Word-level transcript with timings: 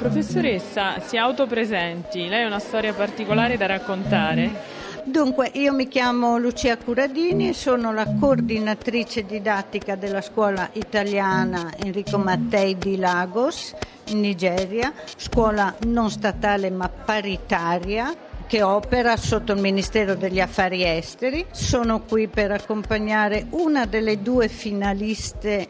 Professoressa, 0.00 0.98
si 1.00 1.18
autopresenti, 1.18 2.26
lei 2.26 2.44
ha 2.44 2.46
una 2.46 2.58
storia 2.58 2.94
particolare 2.94 3.58
da 3.58 3.66
raccontare? 3.66 4.50
Dunque, 5.04 5.50
io 5.52 5.74
mi 5.74 5.88
chiamo 5.88 6.38
Lucia 6.38 6.78
Curadini 6.78 7.50
e 7.50 7.52
sono 7.52 7.92
la 7.92 8.06
coordinatrice 8.18 9.26
didattica 9.26 9.96
della 9.96 10.22
scuola 10.22 10.70
italiana 10.72 11.70
Enrico 11.76 12.16
Mattei 12.16 12.78
di 12.78 12.96
Lagos, 12.96 13.74
in 14.06 14.20
Nigeria, 14.20 14.90
scuola 15.16 15.76
non 15.88 16.08
statale 16.08 16.70
ma 16.70 16.88
paritaria 16.88 18.10
che 18.46 18.62
opera 18.62 19.18
sotto 19.18 19.52
il 19.52 19.60
Ministero 19.60 20.14
degli 20.14 20.40
Affari 20.40 20.82
Esteri. 20.82 21.44
Sono 21.50 22.00
qui 22.00 22.26
per 22.26 22.52
accompagnare 22.52 23.48
una 23.50 23.84
delle 23.84 24.22
due 24.22 24.48
finaliste 24.48 25.68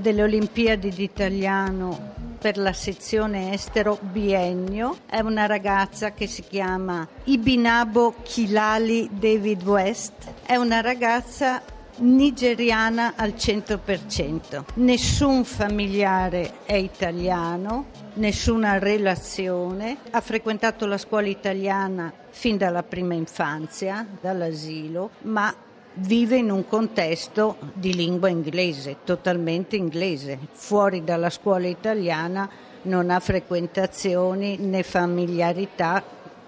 delle 0.00 0.22
Olimpiadi 0.22 0.90
d'Italiano 0.90 2.21
per 2.42 2.58
la 2.58 2.72
sezione 2.72 3.52
estero 3.52 4.00
biennio. 4.02 4.96
È 5.06 5.20
una 5.20 5.46
ragazza 5.46 6.10
che 6.10 6.26
si 6.26 6.42
chiama 6.42 7.06
Ibinabo 7.22 8.16
Kilali 8.24 9.08
David 9.12 9.62
West. 9.62 10.12
È 10.44 10.56
una 10.56 10.80
ragazza 10.80 11.62
nigeriana 11.98 13.12
al 13.14 13.34
100%. 13.36 14.64
Nessun 14.74 15.44
familiare 15.44 16.54
è 16.64 16.74
italiano, 16.74 17.86
nessuna 18.14 18.78
relazione. 18.78 19.98
Ha 20.10 20.20
frequentato 20.20 20.86
la 20.86 20.98
scuola 20.98 21.28
italiana 21.28 22.12
fin 22.30 22.56
dalla 22.56 22.82
prima 22.82 23.14
infanzia, 23.14 24.04
dall'asilo, 24.20 25.10
ma 25.22 25.54
vive 25.94 26.36
in 26.36 26.50
un 26.50 26.66
contesto 26.66 27.56
di 27.74 27.94
lingua 27.94 28.28
inglese, 28.28 28.98
totalmente 29.04 29.76
inglese. 29.76 30.38
Fuori 30.52 31.04
dalla 31.04 31.30
scuola 31.30 31.66
italiana 31.66 32.48
non 32.82 33.10
ha 33.10 33.20
frequentazioni 33.20 34.56
né 34.58 34.82
familiarità 34.82 36.02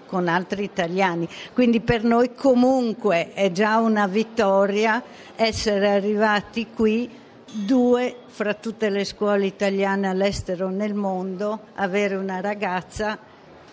con 0.05 0.27
altri 0.27 0.63
italiani. 0.63 1.27
Quindi 1.53 1.81
per 1.81 2.03
noi 2.03 2.33
comunque 2.33 3.33
è 3.33 3.51
già 3.51 3.77
una 3.77 4.07
vittoria 4.07 5.03
essere 5.35 5.89
arrivati 5.89 6.67
qui 6.73 7.09
due 7.51 8.15
fra 8.27 8.53
tutte 8.53 8.89
le 8.89 9.05
scuole 9.05 9.45
italiane 9.45 10.07
all'estero 10.07 10.69
nel 10.69 10.93
mondo, 10.93 11.59
avere 11.75 12.15
una 12.15 12.41
ragazza 12.41 13.17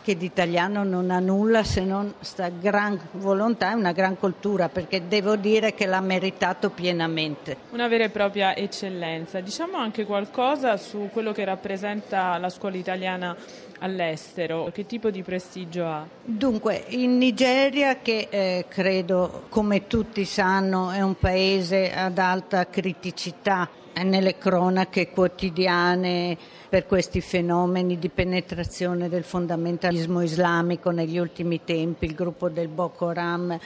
che 0.02 0.16
di 0.16 0.26
italiano 0.26 0.82
non 0.84 1.10
ha 1.10 1.20
nulla 1.20 1.62
se 1.62 1.82
non 1.82 2.12
sta 2.20 2.48
gran 2.48 3.00
volontà 3.12 3.70
e 3.70 3.74
una 3.74 3.92
gran 3.92 4.18
cultura, 4.18 4.68
perché 4.68 5.06
devo 5.06 5.36
dire 5.36 5.74
che 5.74 5.86
l'ha 5.86 6.00
meritato 6.00 6.70
pienamente. 6.70 7.56
Una 7.70 7.88
vera 7.88 8.04
e 8.04 8.10
propria 8.10 8.56
eccellenza. 8.56 9.40
Diciamo 9.40 9.76
anche 9.76 10.04
qualcosa 10.04 10.76
su 10.76 11.08
quello 11.12 11.32
che 11.32 11.44
rappresenta 11.44 12.36
la 12.38 12.50
scuola 12.50 12.76
italiana 12.76 13.36
all'estero, 13.78 14.70
che 14.72 14.86
tipo 14.86 15.10
di 15.10 15.22
prestigio 15.22 15.86
ha? 15.86 16.06
Dunque, 16.24 16.84
in 16.88 17.18
Nigeria, 17.18 17.98
che 18.00 18.28
eh, 18.30 18.64
credo 18.68 19.44
come 19.48 19.86
tutti 19.86 20.24
sanno 20.24 20.90
è 20.90 21.00
un 21.00 21.16
paese 21.16 21.92
ad 21.92 22.18
alta 22.18 22.66
criticità 22.68 23.68
nelle 24.02 24.38
cronache 24.38 25.10
quotidiane 25.10 26.36
per 26.68 26.86
questi 26.86 27.20
fenomeni 27.20 27.98
di 27.98 28.08
penetrazione 28.08 29.10
del 29.10 29.24
fondamentalismo 29.24 29.91
islamico 29.92 30.90
negli 30.90 31.18
ultimi 31.18 31.60
tempi, 31.64 32.06
il 32.06 32.14
gruppo 32.14 32.48
del 32.48 32.68
Boko 32.68 33.08
Haram, 33.08 33.58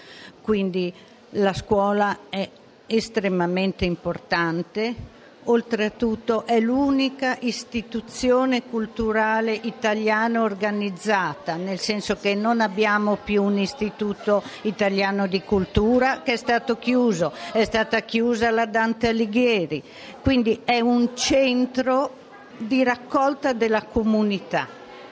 quindi 0.43 0.93
la 1.31 1.53
scuola 1.53 2.19
è 2.29 2.49
estremamente 2.87 3.85
importante. 3.85 5.15
Oltretutto 5.49 6.45
è 6.45 6.59
l'unica 6.59 7.37
istituzione 7.41 8.65
culturale 8.65 9.53
italiana 9.53 10.43
organizzata, 10.43 11.55
nel 11.55 11.79
senso 11.79 12.17
che 12.17 12.35
non 12.35 12.61
abbiamo 12.61 13.17
più 13.23 13.45
un 13.45 13.57
istituto 13.57 14.43
italiano 14.63 15.29
di 15.29 15.43
cultura 15.43 16.23
che 16.23 16.33
è 16.33 16.37
stato 16.37 16.79
chiuso, 16.79 17.33
è 17.53 17.63
stata 17.63 18.01
chiusa 18.01 18.51
la 18.51 18.67
Dante 18.67 19.07
Alighieri, 19.07 19.81
quindi 20.21 20.63
è 20.65 20.81
un 20.81 21.11
centro 21.15 22.11
di 22.57 22.83
raccolta 22.83 23.53
della 23.53 23.85
comunità. 23.85 24.67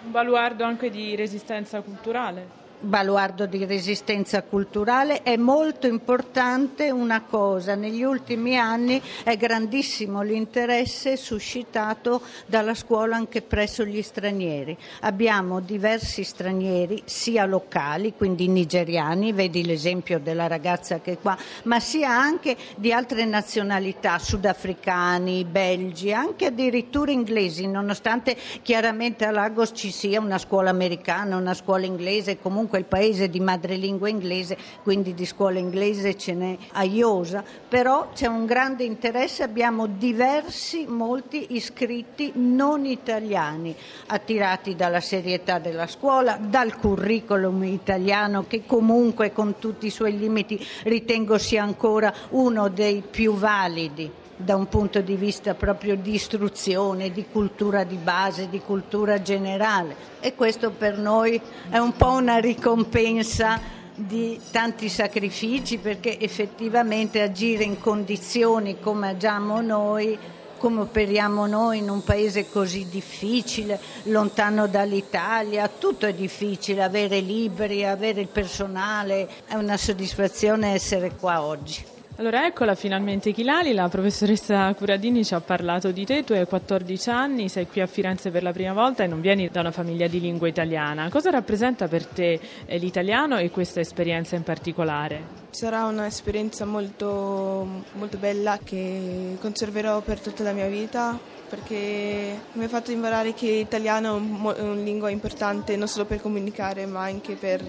Un 0.05 0.11
baluardo 0.11 0.65
anche 0.65 0.91
di 0.91 1.17
resistenza 1.17 1.81
culturale 1.81 2.64
baluardo 2.85 3.47
di 3.47 3.65
resistenza 3.65 4.43
culturale, 4.43 5.23
è 5.23 5.37
molto 5.37 5.87
importante 5.87 6.91
una 6.91 7.23
cosa, 7.23 7.75
negli 7.75 8.03
ultimi 8.03 8.57
anni 8.59 9.01
è 9.23 9.37
grandissimo 9.37 10.23
l'interesse 10.23 11.17
suscitato 11.17 12.21
dalla 12.47 12.75
scuola 12.75 13.17
anche 13.17 13.43
presso 13.43 13.85
gli 13.85 14.03
stranieri. 14.03 14.77
Abbiamo 15.01 15.61
diversi 15.61 16.25
stranieri, 16.25 17.03
sia 17.05 17.45
locali, 17.45 18.15
quindi 18.15 18.49
nigeriani, 18.49 19.33
vedi 19.33 19.65
l'esempio 19.65 20.19
della 20.19 20.47
ragazza 20.47 21.01
che 21.01 21.13
è 21.13 21.19
qua, 21.19 21.37
ma 21.65 21.81
sia 21.81 22.11
anche 22.11 22.57
di 22.77 22.93
altre 22.93 23.25
nazionalità, 23.25 24.19
sudafricani, 24.19 25.45
belgi, 25.45 26.13
anche 26.13 26.47
addirittura 26.47 27.11
inglesi, 27.11 27.67
nonostante 27.67 28.37
chiaramente 28.63 29.25
a 29.25 29.31
Lagos 29.31 29.73
ci 29.75 29.91
sia 29.91 30.21
una 30.21 30.39
scuola 30.39 30.71
americana, 30.71 31.37
una 31.37 31.55
scuola 31.55 31.85
inglese, 31.85 32.39
comunque 32.39 32.74
quel 32.75 32.87
paese 32.87 33.31
di 33.31 33.39
madrelingua 33.39 34.09
inglese, 34.09 34.59
quindi 34.83 35.15
di 35.15 35.27
scuola 35.27 35.61
inglese 35.61 36.19
ce 36.19 36.33
n'è 36.33 36.59
a 36.73 36.83
Iosa, 36.83 37.45
però 37.69 38.09
c'è 38.13 38.27
un 38.27 38.47
grande 38.47 38.83
interesse, 38.83 39.45
abbiamo 39.45 39.87
diversi, 39.87 40.85
molti 40.89 41.55
iscritti 41.55 42.33
non 42.35 42.85
italiani, 42.85 43.77
attirati 44.07 44.75
dalla 44.75 44.99
serietà 44.99 45.61
della 45.61 45.87
scuola, 45.87 46.37
dal 46.37 46.77
curriculum 46.77 47.63
italiano 47.63 48.45
che 48.49 48.65
comunque 48.67 49.31
con 49.31 49.61
tutti 49.61 49.87
i 49.87 49.91
suoi 49.91 50.19
limiti 50.19 50.61
ritengo 50.83 51.39
sia 51.39 51.63
ancora 51.63 52.13
uno 52.31 52.69
dei 52.71 53.05
più 53.09 53.35
validi 53.35 54.23
da 54.37 54.57
un 54.57 54.69
punto 54.69 55.01
di 55.01 55.15
vista 55.15 55.55
proprio 55.55 55.97
di 55.97 56.15
istruzione, 56.15 57.11
di 57.11 57.27
cultura 57.31 57.85
di 57.85 57.97
base, 57.97 58.49
di 58.49 58.61
cultura 58.61 59.23
generale 59.23 59.97
e 60.21 60.35
questo 60.35 60.71
per 60.71 60.99
noi 60.99 61.41
è 61.71 61.79
un 61.79 61.93
po' 61.97 62.13
una 62.13 62.39
ricompensa 62.39 63.61
di 63.95 64.41
tanti 64.51 64.89
sacrifici 64.89 65.79
perché 65.79 66.19
effettivamente 66.19 67.23
agire 67.23 67.63
in 67.63 67.79
condizioni 67.79 68.81
come 68.81 69.11
agiamo 69.11 69.61
noi 69.61 70.19
come 70.65 70.81
operiamo 70.81 71.47
noi 71.47 71.79
in 71.81 71.91
un 71.91 72.03
paese 72.03 72.49
così 72.49 72.89
difficile, 72.89 73.79
lontano 74.05 74.67
dall'Italia, 74.67 75.69
tutto 75.69 76.07
è 76.07 76.15
difficile, 76.15 76.83
avere 76.83 77.21
libri, 77.21 77.85
avere 77.85 78.23
il 78.23 78.29
personale, 78.29 79.29
è 79.47 79.57
una 79.57 79.77
soddisfazione 79.77 80.73
essere 80.73 81.17
qua 81.17 81.43
oggi. 81.43 81.94
Allora 82.17 82.47
eccola 82.47 82.77
finalmente 82.77 83.33
Chilali, 83.33 83.75
la 83.75 83.89
professoressa 83.89 84.73
Curadini 84.75 85.25
ci 85.25 85.35
ha 85.35 85.41
parlato 85.41 85.91
di 85.91 86.05
te, 86.05 86.23
tu 86.23 86.33
hai 86.33 86.47
14 86.47 87.11
anni, 87.11 87.49
sei 87.49 87.67
qui 87.67 87.81
a 87.81 87.87
Firenze 87.87 88.31
per 88.31 88.45
la 88.45 88.53
prima 88.53 88.73
volta 88.73 89.03
e 89.03 89.09
non 89.09 89.21
vieni 89.21 89.49
da 89.49 89.59
una 89.59 89.73
famiglia 89.73 90.07
di 90.07 90.21
lingua 90.21 90.47
italiana. 90.47 91.09
Cosa 91.09 91.31
rappresenta 91.31 91.89
per 91.89 92.07
te 92.07 92.39
eh, 92.67 92.79
l'italiano 92.79 93.39
e 93.39 93.51
questa 93.51 93.81
esperienza 93.81 94.37
in 94.37 94.45
particolare? 94.45 95.43
Sarà 95.51 95.87
un'esperienza 95.87 96.65
molto, 96.65 97.83
molto 97.95 98.17
bella 98.19 98.61
che 98.63 99.37
conserverò 99.41 100.01
per 100.01 100.21
tutta 100.21 100.45
la 100.45 100.53
mia 100.53 100.69
vita 100.69 101.19
perché 101.49 102.41
mi 102.53 102.65
ha 102.65 102.69
fatto 102.69 102.91
imparare 102.91 103.35
che 103.35 103.47
l'italiano 103.47 104.17
è 104.55 104.61
una 104.61 104.75
lingua 104.75 105.11
importante 105.11 105.77
non 105.77 105.89
solo 105.89 106.05
per 106.05 106.21
comunicare 106.21 106.87
ma 106.87 107.03
anche 107.03 107.35
per, 107.35 107.63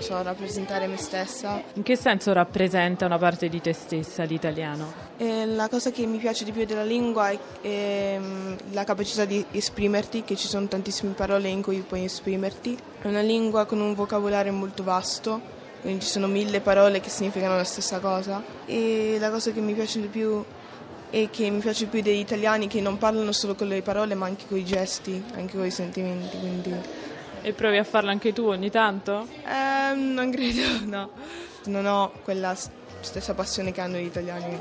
so, 0.00 0.22
rappresentare 0.22 0.86
me 0.86 0.96
stessa. 0.96 1.62
In 1.74 1.82
che 1.82 1.96
senso 1.96 2.32
rappresenta 2.32 3.06
una 3.06 3.18
parte 3.18 3.48
di 3.48 3.60
te 3.60 3.72
stessa 3.72 4.22
l'italiano? 4.24 5.10
Eh, 5.16 5.46
la 5.46 5.68
cosa 5.68 5.90
che 5.90 6.04
mi 6.06 6.18
piace 6.18 6.44
di 6.44 6.52
più 6.52 6.64
della 6.64 6.84
lingua 6.84 7.30
è, 7.30 7.38
è 7.60 8.18
mm, 8.18 8.54
la 8.72 8.84
capacità 8.84 9.24
di 9.24 9.44
esprimerti, 9.52 10.24
che 10.24 10.36
ci 10.36 10.48
sono 10.48 10.66
tantissime 10.66 11.12
parole 11.12 11.48
in 11.48 11.62
cui 11.62 11.78
puoi 11.86 12.04
esprimerti. 12.04 12.76
È 13.00 13.06
una 13.06 13.20
lingua 13.20 13.64
con 13.64 13.80
un 13.80 13.94
vocabolario 13.94 14.52
molto 14.52 14.82
vasto, 14.82 15.40
quindi 15.80 16.04
ci 16.04 16.10
sono 16.10 16.26
mille 16.26 16.60
parole 16.60 17.00
che 17.00 17.08
significano 17.08 17.56
la 17.56 17.64
stessa 17.64 17.98
cosa. 17.98 18.42
E 18.66 19.16
la 19.18 19.30
cosa 19.30 19.52
che 19.52 19.60
mi 19.60 19.74
piace 19.74 20.00
di 20.00 20.08
più 20.08 20.44
e 21.14 21.28
che 21.30 21.50
mi 21.50 21.60
piace 21.60 21.84
più 21.86 22.00
degli 22.00 22.20
italiani 22.20 22.68
che 22.68 22.80
non 22.80 22.96
parlano 22.96 23.32
solo 23.32 23.54
con 23.54 23.68
le 23.68 23.82
parole 23.82 24.14
ma 24.14 24.24
anche 24.24 24.46
con 24.48 24.56
i 24.56 24.64
gesti, 24.64 25.22
anche 25.34 25.56
con 25.58 25.66
i 25.66 25.70
sentimenti. 25.70 26.38
Quindi... 26.38 26.74
E 27.42 27.52
provi 27.52 27.76
a 27.76 27.84
farlo 27.84 28.08
anche 28.08 28.32
tu 28.32 28.46
ogni 28.46 28.70
tanto? 28.70 29.28
Eh, 29.44 29.94
non 29.94 30.30
credo, 30.30 30.62
no. 30.88 31.10
Non 31.66 31.84
ho 31.84 32.12
quella 32.24 32.56
stessa 33.00 33.34
passione 33.34 33.72
che 33.72 33.82
hanno 33.82 33.98
gli 33.98 34.06
italiani. 34.06 34.60